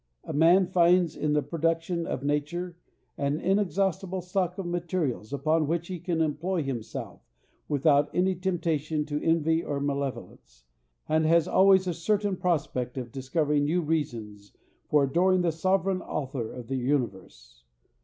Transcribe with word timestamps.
A 0.23 0.33
man 0.33 0.65
finds 0.65 1.15
in 1.15 1.33
the 1.33 1.43
production 1.43 2.07
of 2.07 2.23
nature 2.23 2.75
an 3.19 3.39
inexhaustible 3.39 4.21
stock 4.23 4.57
of 4.57 4.65
materials 4.65 5.31
upon 5.31 5.67
which 5.67 5.89
he 5.89 5.99
can 5.99 6.21
employ 6.21 6.63
himself 6.63 7.21
without 7.67 8.09
any 8.11 8.33
temptation 8.33 9.05
to 9.05 9.21
envy 9.23 9.63
or 9.63 9.79
malevolence, 9.79 10.63
and 11.07 11.27
has 11.27 11.47
always 11.47 11.85
a 11.85 11.93
certain 11.93 12.35
prospect 12.35 12.97
of 12.97 13.11
discovering 13.11 13.65
new 13.65 13.81
reasons 13.83 14.53
for 14.89 15.03
adoring 15.03 15.41
the 15.41 15.51
sovereign 15.51 16.01
Author 16.01 16.51
of 16.51 16.65
the 16.67 16.77
universe. 16.77 17.63